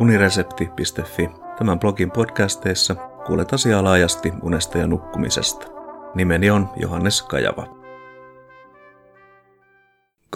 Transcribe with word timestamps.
uniresepti.fi. 0.00 1.30
Tämän 1.58 1.78
blogin 1.78 2.10
podcasteissa 2.10 2.94
kuulet 3.26 3.52
asiaa 3.52 3.84
laajasti 3.84 4.32
unesta 4.42 4.78
ja 4.78 4.86
nukkumisesta. 4.86 5.66
Nimeni 6.14 6.50
on 6.50 6.68
Johannes 6.76 7.22
Kajava. 7.22 7.78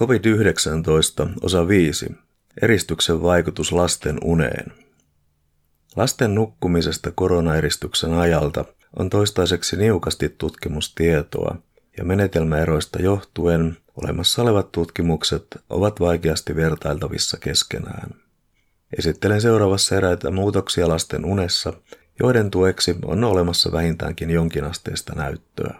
COVID-19 0.00 1.28
osa 1.42 1.68
5. 1.68 2.14
Eristyksen 2.62 3.22
vaikutus 3.22 3.72
lasten 3.72 4.18
uneen. 4.24 4.72
Lasten 5.96 6.34
nukkumisesta 6.34 7.10
koronaeristyksen 7.14 8.12
ajalta 8.12 8.64
on 8.98 9.10
toistaiseksi 9.10 9.76
niukasti 9.76 10.28
tutkimustietoa, 10.28 11.56
ja 11.98 12.04
menetelmäeroista 12.04 13.02
johtuen 13.02 13.76
olemassa 14.02 14.42
olevat 14.42 14.72
tutkimukset 14.72 15.46
ovat 15.70 16.00
vaikeasti 16.00 16.56
vertailtavissa 16.56 17.36
keskenään. 17.40 18.21
Esittelen 18.98 19.40
seuraavassa 19.40 19.96
eräitä 19.96 20.30
muutoksia 20.30 20.88
lasten 20.88 21.24
unessa, 21.24 21.72
joiden 22.20 22.50
tueksi 22.50 22.96
on 23.04 23.24
olemassa 23.24 23.72
vähintäänkin 23.72 24.30
jonkinasteista 24.30 25.14
näyttöä. 25.14 25.74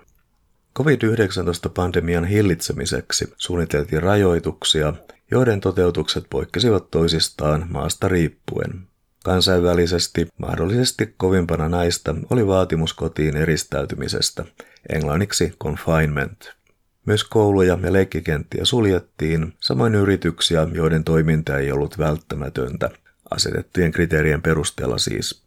COVID-19-pandemian 0.79 2.25
hillitsemiseksi 2.25 3.33
suunniteltiin 3.37 4.03
rajoituksia, 4.03 4.95
joiden 5.31 5.61
toteutukset 5.61 6.25
poikkesivat 6.31 6.91
toisistaan 6.91 7.67
maasta 7.71 8.09
riippuen. 8.09 8.89
Kansainvälisesti 9.25 10.29
mahdollisesti 10.39 11.15
kovimpana 11.17 11.69
näistä 11.69 12.15
oli 12.31 12.47
vaatimus 12.47 12.95
kotiin 12.95 13.37
eristäytymisestä, 13.37 14.45
englanniksi 14.93 15.53
confinement. 15.63 16.53
Myös 17.07 17.25
kouluja 17.25 17.79
ja 17.83 17.93
leikkikenttiä 17.93 18.65
suljettiin, 18.65 19.53
samoin 19.61 19.95
yrityksiä, 19.95 20.67
joiden 20.73 21.05
toiminta 21.05 21.59
ei 21.59 21.73
ollut 21.73 21.99
välttämätöntä, 21.99 22.91
asetettujen 23.33 23.93
kriteerien 23.93 24.43
perusteella 24.43 24.99
siis. 24.99 25.43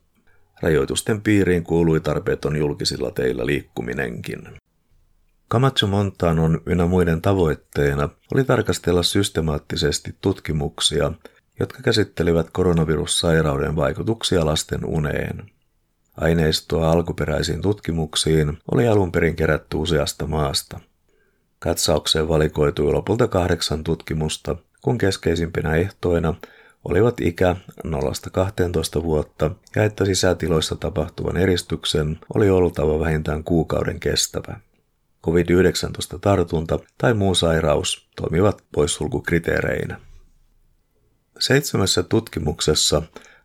Rajoitusten 0.61 1.21
piiriin 1.21 1.63
kuului 1.63 1.99
tarpeeton 1.99 2.55
julkisilla 2.55 3.11
teillä 3.11 3.45
liikkuminenkin. 3.45 4.47
Camacho 5.51 5.87
Montanon 5.87 6.61
ynnä 6.65 6.85
muiden 6.85 7.21
tavoitteena 7.21 8.09
oli 8.33 8.43
tarkastella 8.43 9.03
systemaattisesti 9.03 10.15
tutkimuksia, 10.21 11.11
jotka 11.59 11.81
käsittelivät 11.81 12.49
koronavirussairauden 12.49 13.75
vaikutuksia 13.75 14.45
lasten 14.45 14.85
uneen. 14.85 15.51
Aineistoa 16.17 16.91
alkuperäisiin 16.91 17.61
tutkimuksiin 17.61 18.57
oli 18.71 18.87
alun 18.87 19.11
perin 19.11 19.35
kerätty 19.35 19.77
useasta 19.77 20.27
maasta. 20.27 20.79
Katsaukseen 21.59 22.27
valikoitui 22.27 22.91
lopulta 22.91 23.27
kahdeksan 23.27 23.83
tutkimusta, 23.83 24.55
kun 24.81 24.97
keskeisimpinä 24.97 25.75
ehtoina 25.75 26.33
olivat 26.85 27.21
ikä 27.21 27.55
0-12 27.87 29.03
vuotta 29.03 29.51
ja 29.75 29.83
että 29.83 30.05
sisätiloissa 30.05 30.75
tapahtuvan 30.75 31.37
eristyksen 31.37 32.19
oli 32.35 32.49
oltava 32.49 32.99
vähintään 32.99 33.43
kuukauden 33.43 33.99
kestävä. 33.99 34.59
COVID-19-tartunta 35.25 36.79
tai 36.97 37.13
muu 37.13 37.35
sairaus 37.35 38.09
toimivat 38.15 38.63
poissulkukriteereinä. 38.71 39.99
Seitsemässä 41.39 42.03
tutkimuksessa 42.03 43.01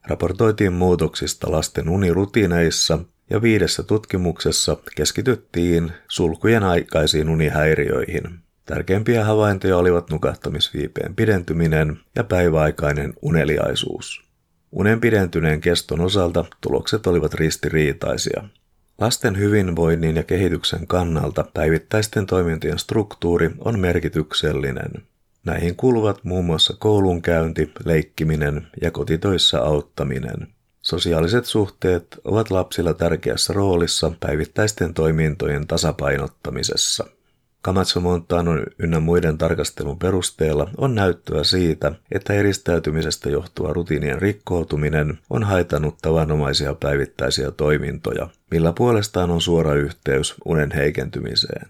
raportoitiin 0.07 0.73
muutoksista 0.73 1.53
lasten 1.53 1.89
unirutiineissa 1.89 2.99
ja 3.31 3.43
viidessä 3.43 3.83
tutkimuksessa 3.83 4.77
keskityttiin 4.97 5.93
sulkujen 6.09 6.63
aikaisiin 6.63 7.29
unihäiriöihin. 7.29 8.50
Tärkeimpiä 8.71 9.25
havaintoja 9.25 9.77
olivat 9.77 10.11
nukahtamisviipeen 10.11 11.15
pidentyminen 11.15 11.99
ja 12.17 12.25
päiväaikainen 12.25 13.15
uneliaisuus. 13.23 14.23
Unen 14.73 15.01
pidentyneen 15.01 15.61
keston 15.61 16.01
osalta 16.01 16.45
tulokset 16.61 17.07
olivat 17.07 17.35
ristiriitaisia. 17.35 18.43
Lasten 18.99 19.39
hyvinvoinnin 19.39 20.17
ja 20.17 20.23
kehityksen 20.23 20.87
kannalta 20.87 21.45
päivittäisten 21.55 22.27
toimintojen 22.27 22.79
struktuuri 22.79 23.51
on 23.59 23.79
merkityksellinen. 23.79 24.91
Näihin 25.47 25.77
kuuluvat 25.77 26.25
muun 26.25 26.45
muassa 26.45 26.75
koulunkäynti, 26.79 27.73
leikkiminen 27.85 28.67
ja 28.83 28.91
kotitöissä 28.91 29.63
auttaminen. 29.63 30.49
Sosiaaliset 30.83 31.45
suhteet 31.45 32.21
ovat 32.25 32.51
lapsilla 32.51 32.95
tärkeässä 32.95 33.53
roolissa 33.53 34.13
päivittäisten 34.21 34.95
toimintojen 34.95 35.67
tasapainottamisessa. 35.67 37.07
Camacho 37.65 38.01
Montanon 38.01 38.67
ynnä 38.79 39.01
muiden 39.01 39.39
tarkastelun 39.39 39.99
perusteella 39.99 40.71
on 40.77 40.95
näyttöä 40.95 41.45
siitä, 41.45 41.93
että 42.13 42.33
eristäytymisestä 42.33 43.31
johtuva 43.31 43.73
rutiinien 43.73 44.23
rikkoutuminen 44.23 45.19
on 45.31 45.43
haitannut 45.45 45.99
tavanomaisia 46.03 46.75
päivittäisiä 46.75 47.51
toimintoja, 47.51 48.29
millä 48.51 48.73
puolestaan 48.73 49.31
on 49.31 49.41
suora 49.41 49.75
yhteys 49.75 50.35
unen 50.45 50.71
heikentymiseen. 50.71 51.67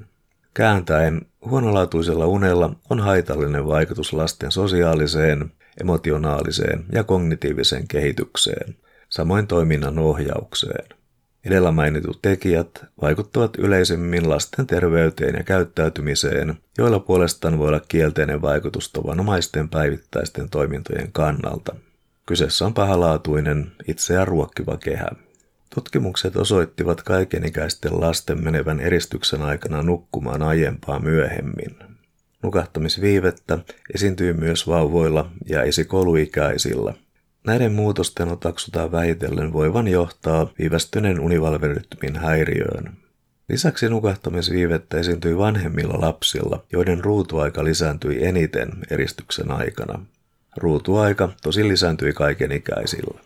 Kääntäen 0.54 1.20
huonolaatuisella 1.44 2.26
unella 2.26 2.74
on 2.90 3.00
haitallinen 3.00 3.66
vaikutus 3.66 4.12
lasten 4.12 4.52
sosiaaliseen, 4.52 5.52
emotionaaliseen 5.80 6.84
ja 6.92 7.04
kognitiiviseen 7.04 7.88
kehitykseen, 7.88 8.76
samoin 9.08 9.46
toiminnan 9.46 9.98
ohjaukseen. 9.98 10.99
Edellä 11.44 11.72
mainitut 11.72 12.22
tekijät 12.22 12.84
vaikuttavat 13.02 13.56
yleisemmin 13.58 14.30
lasten 14.30 14.66
terveyteen 14.66 15.34
ja 15.34 15.44
käyttäytymiseen, 15.44 16.54
joilla 16.78 16.98
puolestaan 16.98 17.58
voi 17.58 17.68
olla 17.68 17.80
kielteinen 17.88 18.42
vaikutus 18.42 18.92
tavanomaisten 18.92 19.68
päivittäisten 19.68 20.50
toimintojen 20.50 21.12
kannalta. 21.12 21.76
Kyseessä 22.26 22.66
on 22.66 22.74
pahalaatuinen, 22.74 23.72
itseään 23.88 24.28
ruokkiva 24.28 24.76
kehä. 24.76 25.08
Tutkimukset 25.74 26.36
osoittivat 26.36 27.02
kaikenikäisten 27.02 28.00
lasten 28.00 28.44
menevän 28.44 28.80
eristyksen 28.80 29.42
aikana 29.42 29.82
nukkumaan 29.82 30.42
aiempaa 30.42 30.98
myöhemmin. 30.98 31.76
Nukahtamisviivettä 32.42 33.58
esiintyy 33.94 34.32
myös 34.32 34.66
vauvoilla 34.66 35.30
ja 35.48 35.62
esikouluikäisillä– 35.62 36.94
Näiden 37.46 37.72
muutosten 37.72 38.28
otaksutaan 38.28 38.92
vähitellen 38.92 39.52
voivan 39.52 39.88
johtaa 39.88 40.50
viivästyneen 40.58 41.20
univalverytmin 41.20 42.16
häiriöön. 42.16 42.96
Lisäksi 43.48 43.88
nukahtamisviivettä 43.88 44.98
esiintyi 44.98 45.38
vanhemmilla 45.38 46.00
lapsilla, 46.00 46.64
joiden 46.72 47.04
ruutuaika 47.04 47.64
lisääntyi 47.64 48.24
eniten 48.24 48.68
eristyksen 48.90 49.50
aikana. 49.50 50.06
Ruutuaika 50.56 51.28
tosi 51.42 51.68
lisääntyi 51.68 52.12
kaikenikäisillä. 52.12 53.20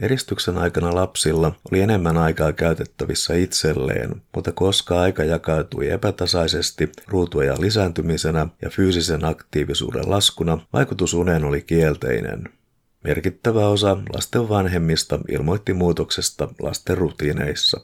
Eristyksen 0.00 0.58
aikana 0.58 0.94
lapsilla 0.94 1.52
oli 1.70 1.80
enemmän 1.80 2.16
aikaa 2.16 2.52
käytettävissä 2.52 3.34
itselleen, 3.34 4.22
mutta 4.34 4.52
koska 4.52 5.00
aika 5.00 5.24
jakautui 5.24 5.90
epätasaisesti 5.90 6.92
ruutuajan 7.08 7.60
lisääntymisenä 7.60 8.46
ja 8.62 8.70
fyysisen 8.70 9.24
aktiivisuuden 9.24 10.10
laskuna, 10.10 10.58
vaikutus 10.72 11.14
uneen 11.14 11.44
oli 11.44 11.62
kielteinen– 11.62 12.44
Merkittävä 13.04 13.68
osa 13.68 13.96
lasten 14.14 14.48
vanhemmista 14.48 15.18
ilmoitti 15.28 15.74
muutoksesta 15.74 16.48
lasten 16.58 16.98
rutiineissa. 16.98 17.80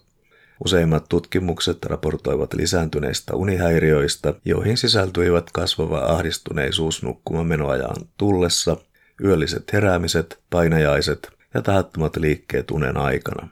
Useimmat 0.64 1.08
tutkimukset 1.08 1.84
raportoivat 1.84 2.54
lisääntyneistä 2.54 3.34
unihäiriöistä, 3.34 4.34
joihin 4.44 4.76
sisältyivät 4.76 5.50
kasvava 5.52 5.98
ahdistuneisuus 5.98 7.02
nukkuman 7.02 7.46
menoajan 7.46 7.96
tullessa, 8.16 8.76
yölliset 9.24 9.72
heräämiset, 9.72 10.38
painajaiset 10.50 11.30
ja 11.54 11.62
tahattomat 11.62 12.16
liikkeet 12.16 12.70
unen 12.70 12.96
aikana. 12.96 13.48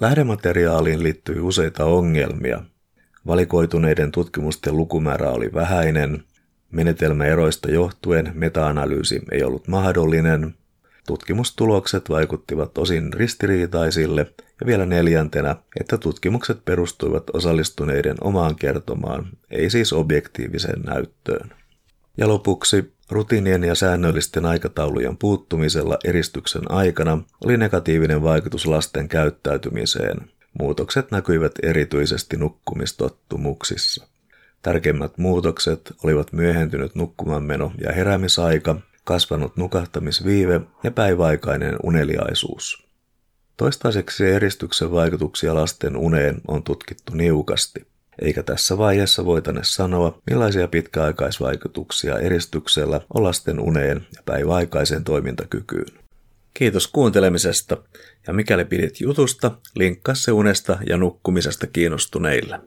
Lähdemateriaaliin 0.00 1.02
liittyi 1.02 1.40
useita 1.40 1.84
ongelmia. 1.84 2.62
Valikoituneiden 3.26 4.12
tutkimusten 4.12 4.76
lukumäärä 4.76 5.30
oli 5.30 5.50
vähäinen, 5.54 6.24
menetelmäeroista 6.70 7.70
johtuen 7.70 8.32
meta-analyysi 8.34 9.22
ei 9.30 9.44
ollut 9.44 9.68
mahdollinen, 9.68 10.54
Tutkimustulokset 11.06 12.10
vaikuttivat 12.10 12.78
osin 12.78 13.12
ristiriitaisille 13.12 14.26
ja 14.60 14.66
vielä 14.66 14.86
neljäntenä, 14.86 15.56
että 15.80 15.98
tutkimukset 15.98 16.64
perustuivat 16.64 17.30
osallistuneiden 17.32 18.16
omaan 18.20 18.56
kertomaan, 18.56 19.26
ei 19.50 19.70
siis 19.70 19.92
objektiiviseen 19.92 20.82
näyttöön. 20.82 21.50
Ja 22.16 22.28
lopuksi 22.28 22.94
rutiinien 23.10 23.64
ja 23.64 23.74
säännöllisten 23.74 24.46
aikataulujen 24.46 25.16
puuttumisella 25.16 25.98
eristyksen 26.04 26.70
aikana 26.70 27.22
oli 27.44 27.56
negatiivinen 27.56 28.22
vaikutus 28.22 28.66
lasten 28.66 29.08
käyttäytymiseen. 29.08 30.30
Muutokset 30.58 31.10
näkyivät 31.10 31.52
erityisesti 31.62 32.36
nukkumistottumuksissa. 32.36 34.06
Tärkeimmät 34.62 35.18
muutokset 35.18 35.92
olivat 36.04 36.32
myöhentynyt 36.32 36.94
nukkumanmeno 36.94 37.72
ja 37.80 37.92
heräämisaika 37.92 38.76
kasvanut 39.04 39.56
nukahtamisviive 39.56 40.60
ja 40.82 40.90
päiväaikainen 40.90 41.76
uneliaisuus. 41.82 42.84
Toistaiseksi 43.56 44.26
eristyksen 44.26 44.90
vaikutuksia 44.90 45.54
lasten 45.54 45.96
uneen 45.96 46.40
on 46.48 46.62
tutkittu 46.62 47.14
niukasti, 47.14 47.86
eikä 48.22 48.42
tässä 48.42 48.78
vaiheessa 48.78 49.24
voitane 49.24 49.60
sanoa, 49.64 50.18
millaisia 50.30 50.68
pitkäaikaisvaikutuksia 50.68 52.18
eristyksellä 52.18 53.00
on 53.14 53.24
lasten 53.24 53.60
uneen 53.60 54.06
ja 54.16 54.22
päiväaikaiseen 54.24 55.04
toimintakykyyn. 55.04 55.86
Kiitos 56.54 56.86
kuuntelemisesta 56.86 57.76
ja 58.26 58.32
mikäli 58.32 58.64
pidit 58.64 59.00
jutusta, 59.00 59.50
linkkaa 59.76 60.14
se 60.14 60.32
unesta 60.32 60.78
ja 60.86 60.96
nukkumisesta 60.96 61.66
kiinnostuneille. 61.66 62.60